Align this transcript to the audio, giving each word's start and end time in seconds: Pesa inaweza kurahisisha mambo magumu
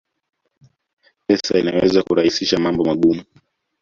Pesa 1.27 1.59
inaweza 1.59 2.03
kurahisisha 2.03 2.59
mambo 2.59 2.83
magumu 2.85 3.23